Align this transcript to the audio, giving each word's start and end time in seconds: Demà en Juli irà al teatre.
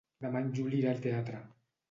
Demà 0.25 0.39
en 0.45 0.47
Juli 0.59 0.79
irà 0.79 0.95
al 0.95 1.05
teatre. 1.05 1.45